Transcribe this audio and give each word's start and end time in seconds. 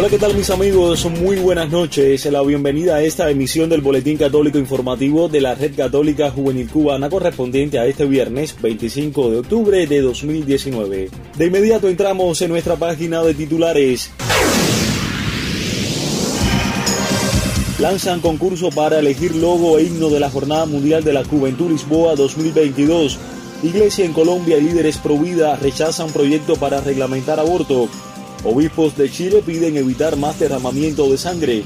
Hola, 0.00 0.08
¿qué 0.08 0.18
tal 0.18 0.34
mis 0.34 0.48
amigos? 0.48 1.04
Muy 1.04 1.36
buenas 1.36 1.68
noches. 1.68 2.24
La 2.24 2.40
bienvenida 2.40 2.94
a 2.94 3.02
esta 3.02 3.28
emisión 3.28 3.68
del 3.68 3.82
Boletín 3.82 4.16
Católico 4.16 4.56
Informativo 4.56 5.28
de 5.28 5.42
la 5.42 5.54
Red 5.54 5.76
Católica 5.76 6.30
Juvenil 6.30 6.70
Cubana 6.70 7.10
correspondiente 7.10 7.78
a 7.78 7.84
este 7.84 8.06
viernes 8.06 8.56
25 8.62 9.30
de 9.30 9.38
octubre 9.40 9.86
de 9.86 10.00
2019. 10.00 11.10
De 11.36 11.46
inmediato 11.46 11.86
entramos 11.90 12.40
en 12.40 12.48
nuestra 12.48 12.76
página 12.76 13.22
de 13.22 13.34
titulares. 13.34 14.10
Lanzan 17.78 18.20
concurso 18.20 18.70
para 18.70 19.00
elegir 19.00 19.34
logo 19.34 19.78
e 19.78 19.82
himno 19.82 20.08
de 20.08 20.20
la 20.20 20.30
Jornada 20.30 20.64
Mundial 20.64 21.04
de 21.04 21.12
la 21.12 21.24
Juventud 21.24 21.70
Lisboa 21.70 22.14
2022. 22.14 23.18
Iglesia 23.62 24.06
en 24.06 24.14
Colombia 24.14 24.56
y 24.56 24.62
líderes 24.62 24.96
pro 24.96 25.18
vida 25.18 25.56
rechazan 25.56 26.10
proyecto 26.10 26.56
para 26.56 26.80
reglamentar 26.80 27.38
aborto. 27.38 27.90
Obispos 28.42 28.96
de 28.96 29.10
Chile 29.10 29.42
piden 29.44 29.76
evitar 29.76 30.16
más 30.16 30.38
derramamiento 30.40 31.10
de 31.10 31.18
sangre. 31.18 31.62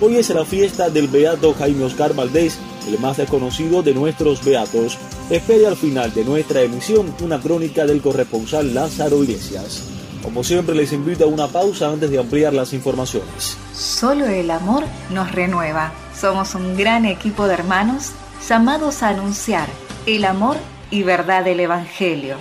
Hoy 0.00 0.16
es 0.16 0.30
la 0.30 0.46
fiesta 0.46 0.88
del 0.88 1.06
beato 1.06 1.52
Jaime 1.52 1.84
Oscar 1.84 2.14
Valdés, 2.14 2.58
el 2.88 2.98
más 2.98 3.18
desconocido 3.18 3.82
de 3.82 3.92
nuestros 3.92 4.42
beatos. 4.42 4.96
Espere 5.28 5.66
al 5.66 5.76
final 5.76 6.14
de 6.14 6.24
nuestra 6.24 6.62
emisión 6.62 7.14
una 7.20 7.38
crónica 7.38 7.84
del 7.84 8.00
corresponsal 8.00 8.72
Lázaro 8.72 9.22
Iglesias. 9.22 9.82
Como 10.22 10.42
siempre 10.42 10.74
les 10.74 10.94
invito 10.94 11.24
a 11.24 11.26
una 11.26 11.48
pausa 11.48 11.90
antes 11.90 12.10
de 12.10 12.18
ampliar 12.18 12.54
las 12.54 12.72
informaciones. 12.72 13.58
Solo 13.74 14.24
el 14.24 14.50
amor 14.50 14.84
nos 15.10 15.30
renueva. 15.30 15.92
Somos 16.18 16.54
un 16.54 16.74
gran 16.74 17.04
equipo 17.04 17.46
de 17.46 17.52
hermanos 17.52 18.12
llamados 18.48 19.02
a 19.02 19.08
anunciar 19.08 19.68
el 20.06 20.24
amor 20.24 20.56
y 20.90 21.02
verdad 21.02 21.44
del 21.44 21.60
Evangelio. 21.60 22.36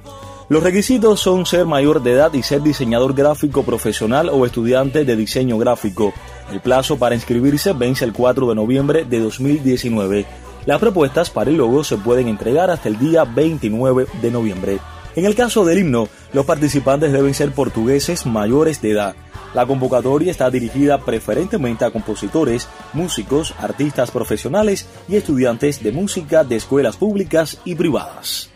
Los 0.48 0.62
requisitos 0.62 1.20
son 1.22 1.48
ser 1.48 1.66
mayor 1.66 2.04
de 2.04 2.12
edad 2.12 2.32
y 2.34 2.44
ser 2.44 2.62
diseñador 2.62 3.16
gráfico 3.16 3.64
profesional 3.64 4.30
o 4.30 4.46
estudiante 4.46 5.04
de 5.04 5.16
diseño 5.16 5.58
gráfico. 5.58 6.14
El 6.52 6.62
plazo 6.62 7.00
para 7.00 7.16
inscribirse 7.16 7.74
vence 7.74 8.06
el 8.06 8.14
4 8.14 8.50
de 8.50 8.54
noviembre 8.54 9.06
de 9.06 9.20
2019. 9.22 10.26
Las 10.68 10.80
propuestas 10.80 11.32
para 11.32 11.50
el 11.50 11.58
logo 11.58 11.84
se 11.84 11.98
pueden 11.98 12.28
entregar 12.28 12.70
hasta 12.70 12.90
el 12.90 13.00
día 13.00 13.24
29 13.24 14.06
de 14.22 14.32
noviembre. 14.32 14.78
En 15.16 15.26
el 15.26 15.34
caso 15.34 15.66
del 15.66 15.80
himno, 15.80 16.10
los 16.32 16.46
participantes 16.46 17.12
deben 17.12 17.34
ser 17.34 17.52
portugueses 17.52 18.28
mayores 18.28 18.84
de 18.84 18.92
edad. 18.92 19.16
La 19.56 19.66
convocatoria 19.66 20.30
está 20.30 20.52
dirigida 20.52 21.00
preferentemente 21.00 21.86
a 21.86 21.92
compositores, 21.92 22.68
músicos, 22.94 23.56
artistas 23.58 24.12
profesionales 24.12 24.86
y 25.08 25.16
estudiantes 25.16 25.82
de 25.82 25.92
música 25.92 26.44
de 26.44 26.58
escuelas 26.58 26.98
públicas 26.98 27.60
y 27.66 27.74
privadas. 27.74 28.52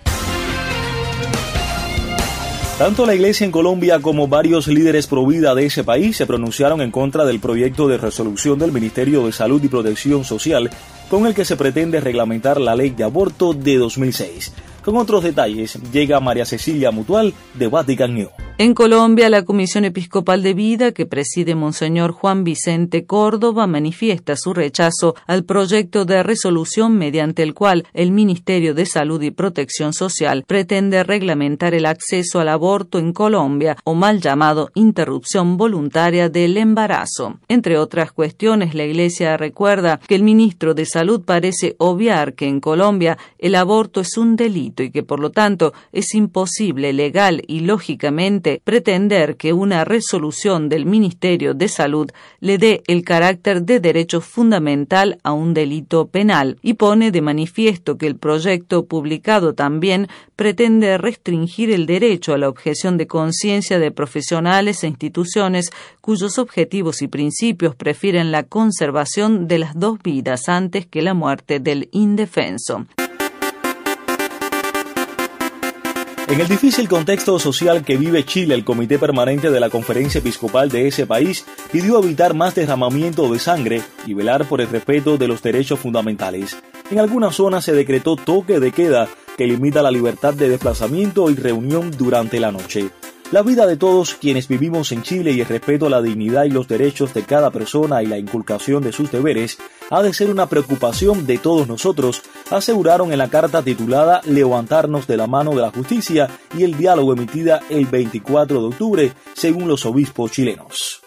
Tanto 2.80 3.06
la 3.06 3.14
iglesia 3.14 3.44
en 3.44 3.52
Colombia 3.52 4.00
como 4.00 4.30
varios 4.30 4.70
líderes 4.70 5.06
pro 5.06 5.28
vida 5.28 5.54
de 5.54 5.66
ese 5.66 5.84
país 5.84 6.16
se 6.16 6.26
pronunciaron 6.26 6.80
en 6.80 6.92
contra 6.92 7.26
del 7.26 7.42
proyecto 7.42 7.90
de 7.90 7.98
resolución 7.98 8.58
del 8.58 8.72
Ministerio 8.72 9.26
de 9.26 9.34
Salud 9.34 9.62
y 9.62 9.68
Protección 9.68 10.24
Social 10.24 10.70
con 11.10 11.28
el 11.28 11.36
que 11.36 11.44
se 11.44 11.58
pretende 11.58 12.00
reglamentar 12.00 12.62
la 12.62 12.78
ley 12.78 12.92
de 12.92 13.04
aborto 13.04 13.54
de 13.54 13.76
2006. 13.76 14.54
Con 14.90 14.98
otros 14.98 15.24
detalles, 15.24 15.78
llega 15.94 16.20
María 16.20 16.46
Cecilia 16.46 16.90
Mutual 16.90 17.32
de 17.54 17.68
Vatican. 17.68 18.28
En 18.58 18.74
Colombia, 18.74 19.30
la 19.30 19.46
Comisión 19.46 19.86
Episcopal 19.86 20.44
de 20.44 20.54
Vida, 20.54 20.92
que 20.92 21.06
preside 21.06 21.56
Monseñor 21.56 22.12
Juan 22.12 22.44
Vicente 22.44 23.06
Córdoba, 23.06 23.68
manifiesta 23.68 24.36
su 24.36 24.54
rechazo 24.54 25.16
al 25.28 25.46
proyecto 25.46 26.04
de 26.04 26.24
resolución 26.24 26.98
mediante 26.98 27.42
el 27.42 27.54
cual 27.54 27.86
el 27.94 28.12
Ministerio 28.12 28.74
de 28.74 28.86
Salud 28.86 29.22
y 29.22 29.32
Protección 29.32 29.94
Social 29.94 30.44
pretende 30.46 31.04
reglamentar 31.04 31.74
el 31.74 31.86
acceso 31.86 32.42
al 32.42 32.50
aborto 32.50 33.00
en 33.00 33.14
Colombia, 33.14 33.78
o 33.86 33.94
mal 33.94 34.20
llamado 34.20 34.72
interrupción 34.74 35.56
voluntaria 35.56 36.28
del 36.28 36.58
embarazo. 36.58 37.40
Entre 37.48 37.78
otras 37.78 38.12
cuestiones, 38.12 38.74
la 38.74 38.84
Iglesia 38.84 39.38
recuerda 39.38 40.02
que 40.06 40.16
el 40.16 40.24
ministro 40.24 40.74
de 40.74 40.86
Salud 40.86 41.22
parece 41.24 41.76
obviar 41.78 42.34
que 42.34 42.48
en 42.48 42.60
Colombia 42.60 43.18
el 43.38 43.56
aborto 43.56 44.02
es 44.02 44.18
un 44.18 44.36
delito 44.36 44.79
y 44.84 44.92
que 44.92 45.04
por 45.04 45.20
lo 45.20 45.32
tanto 45.32 45.74
es 45.92 46.14
imposible 46.14 46.94
legal 46.94 47.44
y 47.48 47.62
lógicamente 47.62 48.62
pretender 48.64 49.38
que 49.38 49.54
una 49.54 49.86
resolución 49.86 50.70
del 50.70 50.86
Ministerio 50.86 51.54
de 51.54 51.68
Salud 51.68 52.12
le 52.40 52.58
dé 52.58 52.82
el 52.88 53.04
carácter 53.04 53.64
de 53.64 53.80
derecho 53.80 54.22
fundamental 54.22 55.20
a 55.24 55.34
un 55.34 55.54
delito 55.54 56.08
penal 56.08 56.58
y 56.62 56.74
pone 56.74 57.12
de 57.12 57.22
manifiesto 57.22 57.98
que 57.98 58.08
el 58.08 58.16
proyecto 58.16 58.86
publicado 58.86 59.54
también 59.54 60.08
pretende 60.36 60.98
restringir 60.98 61.72
el 61.72 61.86
derecho 61.86 62.34
a 62.34 62.38
la 62.38 62.50
objeción 62.50 62.98
de 62.98 63.08
conciencia 63.08 63.80
de 63.80 63.92
profesionales 63.92 64.84
e 64.84 64.88
instituciones 64.88 65.72
cuyos 66.02 66.38
objetivos 66.38 67.02
y 67.02 67.08
principios 67.08 67.76
prefieren 67.76 68.32
la 68.32 68.44
conservación 68.44 69.48
de 69.48 69.60
las 69.60 69.78
dos 69.78 70.00
vidas 70.02 70.50
antes 70.50 70.86
que 70.86 71.02
la 71.02 71.14
muerte 71.14 71.60
del 71.60 71.90
indefenso. 71.92 72.86
En 76.30 76.40
el 76.40 76.48
difícil 76.48 76.88
contexto 76.88 77.40
social 77.40 77.84
que 77.84 77.98
vive 77.98 78.24
Chile, 78.24 78.54
el 78.54 78.64
Comité 78.64 79.00
Permanente 79.00 79.50
de 79.50 79.60
la 79.60 79.72
Conferencia 79.72 80.20
Episcopal 80.20 80.70
de 80.70 80.88
ese 80.88 81.08
país 81.08 81.44
pidió 81.72 81.98
evitar 81.98 82.36
más 82.36 82.54
derramamiento 82.54 83.34
de 83.34 83.40
sangre 83.40 83.82
y 84.06 84.14
velar 84.14 84.46
por 84.46 84.62
el 84.62 84.70
respeto 84.70 85.18
de 85.18 85.28
los 85.28 85.42
derechos 85.42 85.80
fundamentales. 85.80 86.56
En 86.92 87.00
algunas 87.00 87.36
zonas 87.36 87.66
se 87.66 87.74
decretó 87.74 88.16
toque 88.16 88.60
de 88.60 88.72
queda 88.72 89.08
que 89.38 89.48
limita 89.48 89.82
la 89.82 89.90
libertad 89.90 90.36
de 90.36 90.50
desplazamiento 90.50 91.32
y 91.32 91.36
reunión 91.36 91.90
durante 91.98 92.40
la 92.40 92.52
noche. 92.52 92.92
La 93.32 93.44
vida 93.44 93.68
de 93.68 93.78
todos 93.78 94.16
quienes 94.16 94.48
vivimos 94.48 94.92
en 94.92 95.04
Chile 95.04 95.32
y 95.32 95.42
el 95.42 95.46
respeto 95.46 95.86
a 95.86 95.90
la 95.92 96.02
dignidad 96.02 96.46
y 96.46 96.50
los 96.50 96.68
derechos 96.68 97.14
de 97.14 97.22
cada 97.22 97.52
persona 97.52 98.02
y 98.02 98.08
la 98.08 98.18
inculcación 98.18 98.82
de 98.82 98.92
sus 98.92 99.12
deberes 99.12 99.60
ha 99.92 100.02
de 100.02 100.14
ser 100.14 100.32
una 100.32 100.48
preocupación 100.48 101.28
de 101.28 101.38
todos 101.38 101.68
nosotros, 101.68 102.24
aseguraron 102.50 103.12
en 103.12 103.20
la 103.20 103.30
carta 103.30 103.62
titulada 103.62 104.22
Levantarnos 104.26 105.06
de 105.06 105.18
la 105.18 105.28
mano 105.28 105.52
de 105.52 105.62
la 105.62 105.70
justicia 105.70 106.28
y 106.58 106.64
el 106.64 106.76
diálogo 106.76 107.14
emitida 107.14 107.62
el 107.70 107.86
24 107.86 108.62
de 108.62 108.68
octubre, 108.68 109.14
según 109.36 109.68
los 109.68 109.86
obispos 109.86 110.32
chilenos. 110.32 111.04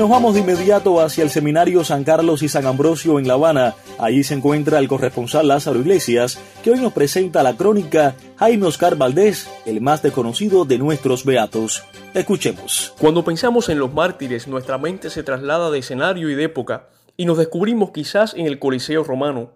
Nos 0.00 0.08
vamos 0.08 0.32
de 0.32 0.40
inmediato 0.40 0.98
hacia 1.02 1.24
el 1.24 1.28
Seminario 1.28 1.84
San 1.84 2.04
Carlos 2.04 2.42
y 2.42 2.48
San 2.48 2.64
Ambrosio 2.64 3.18
en 3.18 3.28
La 3.28 3.34
Habana. 3.34 3.74
Allí 3.98 4.24
se 4.24 4.32
encuentra 4.32 4.78
el 4.78 4.88
corresponsal 4.88 5.46
Lázaro 5.46 5.78
Iglesias, 5.78 6.38
que 6.62 6.70
hoy 6.70 6.80
nos 6.80 6.94
presenta 6.94 7.42
la 7.42 7.54
crónica 7.54 8.14
Jaime 8.38 8.66
Oscar 8.66 8.96
Valdés, 8.96 9.46
el 9.66 9.82
más 9.82 10.00
desconocido 10.02 10.64
de 10.64 10.78
nuestros 10.78 11.26
beatos. 11.26 11.84
Escuchemos. 12.14 12.94
Cuando 12.98 13.22
pensamos 13.22 13.68
en 13.68 13.78
los 13.78 13.92
mártires, 13.92 14.48
nuestra 14.48 14.78
mente 14.78 15.10
se 15.10 15.22
traslada 15.22 15.70
de 15.70 15.80
escenario 15.80 16.30
y 16.30 16.34
de 16.34 16.44
época 16.44 16.88
y 17.18 17.26
nos 17.26 17.36
descubrimos 17.36 17.90
quizás 17.90 18.32
en 18.32 18.46
el 18.46 18.58
Coliseo 18.58 19.04
romano, 19.04 19.50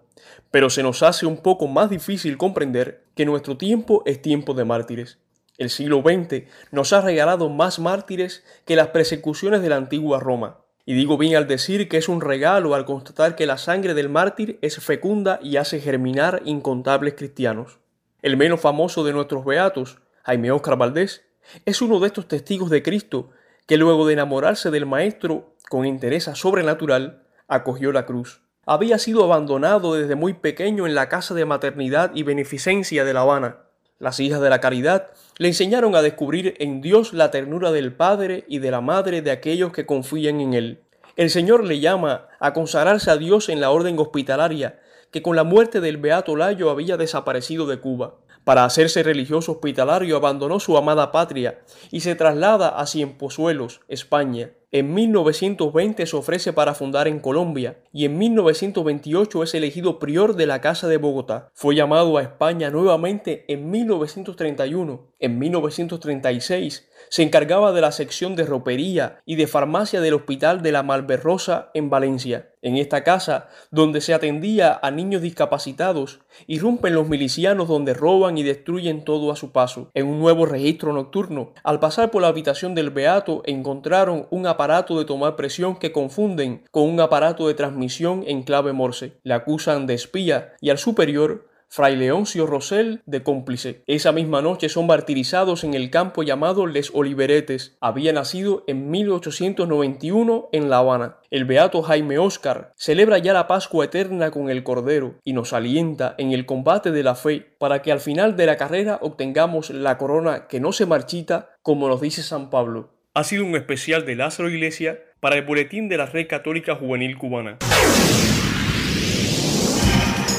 pero 0.51 0.69
se 0.69 0.83
nos 0.83 1.01
hace 1.01 1.25
un 1.25 1.37
poco 1.37 1.65
más 1.65 1.89
difícil 1.89 2.37
comprender 2.37 3.03
que 3.15 3.25
nuestro 3.25 3.57
tiempo 3.57 4.03
es 4.05 4.21
tiempo 4.21 4.53
de 4.53 4.65
mártires. 4.65 5.17
El 5.57 5.69
siglo 5.69 6.01
XX 6.01 6.43
nos 6.71 6.91
ha 6.93 7.01
regalado 7.01 7.49
más 7.49 7.79
mártires 7.79 8.43
que 8.65 8.75
las 8.75 8.89
persecuciones 8.89 9.61
de 9.61 9.69
la 9.69 9.77
antigua 9.77 10.19
Roma. 10.19 10.59
Y 10.85 10.93
digo 10.93 11.17
bien 11.17 11.35
al 11.35 11.47
decir 11.47 11.87
que 11.89 11.97
es 11.97 12.09
un 12.09 12.21
regalo 12.21 12.75
al 12.75 12.85
constatar 12.85 13.35
que 13.35 13.45
la 13.45 13.57
sangre 13.57 13.93
del 13.93 14.09
mártir 14.09 14.59
es 14.61 14.77
fecunda 14.83 15.39
y 15.41 15.57
hace 15.57 15.79
germinar 15.79 16.41
incontables 16.45 17.15
cristianos. 17.15 17.79
El 18.21 18.37
menos 18.37 18.59
famoso 18.59 19.03
de 19.03 19.13
nuestros 19.13 19.45
beatos, 19.45 19.99
Jaime 20.23 20.51
Oscar 20.51 20.77
Valdés, 20.77 21.23
es 21.65 21.81
uno 21.81 21.99
de 21.99 22.07
estos 22.07 22.27
testigos 22.27 22.69
de 22.69 22.83
Cristo 22.83 23.31
que 23.65 23.77
luego 23.77 24.05
de 24.05 24.13
enamorarse 24.13 24.69
del 24.71 24.85
Maestro 24.85 25.55
con 25.69 25.85
interés 25.85 26.25
sobrenatural, 26.25 27.23
acogió 27.47 27.91
la 27.91 28.05
cruz. 28.05 28.41
Había 28.65 28.97
sido 28.97 29.23
abandonado 29.23 29.93
desde 29.93 30.15
muy 30.15 30.33
pequeño 30.33 30.87
en 30.87 30.95
la 30.95 31.09
casa 31.09 31.33
de 31.33 31.45
maternidad 31.45 32.11
y 32.15 32.23
beneficencia 32.23 33.05
de 33.05 33.13
La 33.13 33.21
Habana, 33.21 33.64
las 33.99 34.19
hijas 34.19 34.41
de 34.41 34.49
la 34.49 34.59
caridad 34.59 35.07
le 35.37 35.47
enseñaron 35.47 35.95
a 35.95 36.01
descubrir 36.01 36.55
en 36.59 36.81
Dios 36.81 37.13
la 37.13 37.31
ternura 37.31 37.71
del 37.71 37.93
Padre 37.93 38.45
y 38.47 38.59
de 38.59 38.71
la 38.71 38.81
Madre 38.81 39.21
de 39.21 39.31
aquellos 39.31 39.71
que 39.71 39.85
confían 39.85 40.41
en 40.41 40.53
Él. 40.53 40.79
El 41.15 41.29
Señor 41.29 41.63
le 41.63 41.79
llama 41.79 42.27
a 42.39 42.53
consagrarse 42.53 43.09
a 43.09 43.17
Dios 43.17 43.47
en 43.47 43.61
la 43.61 43.71
orden 43.71 43.97
hospitalaria, 43.97 44.79
que 45.11 45.21
con 45.21 45.37
la 45.37 45.45
muerte 45.45 45.79
del 45.79 45.97
Beato 45.97 46.35
Layo 46.35 46.69
había 46.69 46.97
desaparecido 46.97 47.67
de 47.67 47.79
Cuba. 47.79 48.15
Para 48.43 48.65
hacerse 48.65 49.01
religioso 49.01 49.53
hospitalario 49.53 50.17
abandonó 50.17 50.59
su 50.59 50.77
amada 50.77 51.11
patria 51.11 51.61
y 51.89 52.01
se 52.01 52.15
traslada 52.15 52.69
a 52.69 52.85
Cienpozuelos, 52.85 53.81
España. 53.87 54.51
En 54.75 54.93
1920 54.93 56.05
se 56.05 56.17
ofrece 56.17 56.51
para 56.51 56.73
fundar 56.73 57.07
en 57.07 57.19
Colombia 57.19 57.77
y 57.93 58.03
en 58.03 58.17
1928 58.17 59.43
es 59.43 59.55
elegido 59.55 59.99
prior 59.99 60.35
de 60.35 60.47
la 60.47 60.59
Casa 60.59 60.89
de 60.89 60.97
Bogotá. 60.97 61.49
Fue 61.53 61.75
llamado 61.75 62.17
a 62.17 62.21
España 62.21 62.69
nuevamente 62.71 63.45
en 63.47 63.71
1931. 63.71 65.13
En 65.19 65.39
1936 65.39 66.89
se 67.07 67.23
encargaba 67.23 67.71
de 67.71 67.79
la 67.79 67.93
sección 67.93 68.35
de 68.35 68.43
ropería 68.43 69.21
y 69.25 69.35
de 69.35 69.47
farmacia 69.47 70.01
del 70.01 70.15
Hospital 70.15 70.61
de 70.61 70.73
la 70.73 70.83
Malverrosa 70.83 71.71
en 71.73 71.89
Valencia. 71.89 72.49
En 72.61 72.77
esta 72.77 73.03
casa, 73.03 73.49
donde 73.71 74.01
se 74.01 74.13
atendía 74.13 74.79
a 74.81 74.91
niños 74.91 75.21
discapacitados, 75.21 76.19
irrumpen 76.47 76.95
los 76.95 77.07
milicianos 77.07 77.67
donde 77.67 77.93
roban 77.93 78.37
y 78.37 78.43
destruyen 78.43 79.03
todo 79.03 79.31
a 79.31 79.35
su 79.35 79.51
paso. 79.51 79.91
En 79.93 80.07
un 80.07 80.19
nuevo 80.19 80.45
registro 80.45 80.93
nocturno, 80.93 81.53
al 81.63 81.79
pasar 81.79 82.11
por 82.11 82.21
la 82.21 82.29
habitación 82.29 82.75
del 82.75 82.89
Beato, 82.89 83.41
encontraron 83.45 84.27
un 84.29 84.47
aparato 84.47 84.97
de 84.97 85.05
tomar 85.05 85.35
presión 85.35 85.75
que 85.75 85.91
confunden 85.91 86.63
con 86.71 86.83
un 86.83 86.99
aparato 86.99 87.47
de 87.47 87.53
transmisión 87.53 88.23
en 88.27 88.43
clave 88.43 88.73
Morse. 88.73 89.13
Le 89.23 89.33
acusan 89.33 89.87
de 89.87 89.93
espía 89.93 90.53
y 90.61 90.69
al 90.69 90.77
superior 90.77 91.47
Fray 91.75 91.97
Leoncio 91.97 92.47
Rosell 92.47 93.01
de 93.05 93.21
cómplice. 93.21 93.83
Esa 93.85 94.13
misma 94.13 94.41
noche 94.41 94.69
son 94.69 94.87
martirizados 94.87 95.65
en 95.65 95.73
el 95.73 95.89
campo 95.89 96.23
llamado 96.23 96.67
Les 96.67 96.89
Oliveretes. 96.93 97.75
Había 97.81 98.13
nacido 98.13 98.63
en 98.67 98.89
1891 98.89 100.47
en 100.53 100.69
La 100.69 100.77
Habana. 100.77 101.17
El 101.31 101.43
beato 101.43 101.81
Jaime 101.81 102.17
Oscar 102.17 102.71
celebra 102.77 103.17
ya 103.17 103.33
la 103.33 103.47
Pascua 103.47 103.83
eterna 103.83 104.31
con 104.31 104.49
el 104.49 104.63
Cordero 104.63 105.15
y 105.25 105.33
nos 105.33 105.51
alienta 105.51 106.15
en 106.17 106.31
el 106.31 106.45
combate 106.45 106.91
de 106.91 107.03
la 107.03 107.15
fe 107.15 107.45
para 107.59 107.81
que 107.81 107.91
al 107.91 107.99
final 107.99 108.37
de 108.37 108.45
la 108.45 108.55
carrera 108.55 108.97
obtengamos 109.01 109.69
la 109.69 109.97
corona 109.97 110.47
que 110.47 110.61
no 110.61 110.71
se 110.71 110.85
marchita, 110.85 111.57
como 111.61 111.89
nos 111.89 111.99
dice 111.99 112.23
San 112.23 112.49
Pablo. 112.49 112.93
Ha 113.13 113.25
sido 113.25 113.43
un 113.43 113.57
especial 113.57 114.05
de 114.05 114.15
Lázaro 114.15 114.49
Iglesia 114.49 115.01
para 115.19 115.35
el 115.35 115.43
Boletín 115.43 115.89
de 115.89 115.97
la 115.97 116.05
Red 116.05 116.27
Católica 116.29 116.75
Juvenil 116.75 117.17
Cubana 117.17 117.57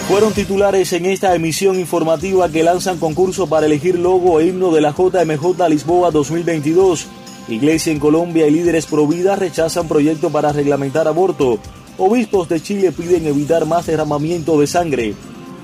fueron 0.08 0.32
titulares 0.32 0.92
en 0.92 1.04
esta 1.06 1.34
emisión 1.34 1.80
informativa 1.80 2.48
que 2.48 2.62
lanzan 2.62 2.98
concurso 2.98 3.48
para 3.48 3.66
elegir 3.66 3.98
logo 3.98 4.38
e 4.38 4.46
himno 4.46 4.70
de 4.70 4.80
la 4.80 4.92
JMJ 4.92 5.68
Lisboa 5.68 6.12
2022. 6.12 7.08
Iglesia 7.48 7.92
en 7.92 7.98
Colombia 7.98 8.46
y 8.46 8.52
líderes 8.52 8.86
pro 8.86 9.08
vida 9.08 9.34
rechazan 9.34 9.88
proyecto 9.88 10.30
para 10.30 10.52
reglamentar 10.52 11.08
aborto. 11.08 11.58
Obispos 11.98 12.48
de 12.48 12.60
Chile 12.62 12.92
piden 12.92 13.26
evitar 13.26 13.66
más 13.66 13.86
derramamiento 13.86 14.60
de 14.60 14.68
sangre. 14.68 15.14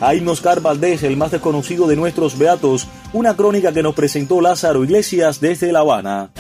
Jaime 0.01 0.33
Oscar 0.33 0.61
Valdés, 0.61 1.05
el 1.05 1.17
más 1.17 1.31
desconocido 1.31 1.87
de 1.87 1.95
nuestros 1.95 2.37
beatos, 2.37 2.89
una 3.13 3.37
crónica 3.37 3.73
que 3.73 3.85
nos 3.85 3.95
presentó 3.95 4.41
Lázaro 4.41 4.83
Iglesias 4.83 5.41
desde 5.41 5.71
La 5.71 5.81
Habana. 5.81 6.31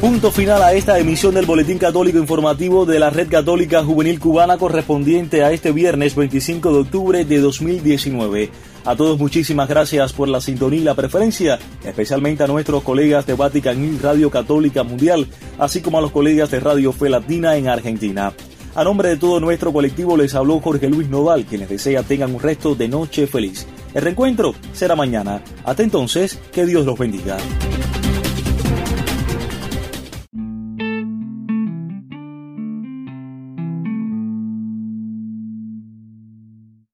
Punto 0.00 0.30
final 0.30 0.62
a 0.62 0.74
esta 0.74 0.96
emisión 1.00 1.34
del 1.34 1.44
Boletín 1.44 1.76
Católico 1.76 2.18
Informativo 2.18 2.86
de 2.86 3.00
la 3.00 3.10
Red 3.10 3.28
Católica 3.28 3.82
Juvenil 3.82 4.20
Cubana 4.20 4.56
correspondiente 4.56 5.42
a 5.42 5.50
este 5.50 5.72
viernes 5.72 6.14
25 6.14 6.72
de 6.72 6.78
octubre 6.78 7.24
de 7.24 7.40
2019. 7.40 8.48
A 8.84 8.94
todos 8.94 9.18
muchísimas 9.18 9.68
gracias 9.68 10.12
por 10.12 10.28
la 10.28 10.40
sintonía 10.40 10.80
y 10.80 10.84
la 10.84 10.94
preferencia, 10.94 11.58
especialmente 11.84 12.44
a 12.44 12.46
nuestros 12.46 12.84
colegas 12.84 13.26
de 13.26 13.34
Vatican 13.34 13.84
y 13.84 13.98
Radio 13.98 14.30
Católica 14.30 14.84
Mundial, 14.84 15.26
así 15.58 15.80
como 15.80 15.98
a 15.98 16.00
los 16.00 16.12
colegas 16.12 16.52
de 16.52 16.60
Radio 16.60 16.92
Fe 16.92 17.10
Latina 17.10 17.56
en 17.56 17.66
Argentina. 17.66 18.32
A 18.76 18.84
nombre 18.84 19.08
de 19.08 19.16
todo 19.16 19.40
nuestro 19.40 19.72
colectivo 19.72 20.16
les 20.16 20.36
habló 20.36 20.60
Jorge 20.60 20.88
Luis 20.88 21.08
Nodal, 21.08 21.44
quienes 21.44 21.70
desea 21.70 22.04
tengan 22.04 22.36
un 22.36 22.40
resto 22.40 22.76
de 22.76 22.86
noche 22.86 23.26
feliz. 23.26 23.66
El 23.94 24.02
reencuentro 24.02 24.54
será 24.72 24.94
mañana. 24.94 25.42
Hasta 25.64 25.82
entonces, 25.82 26.38
que 26.52 26.66
Dios 26.66 26.86
los 26.86 26.96
bendiga. 26.96 27.36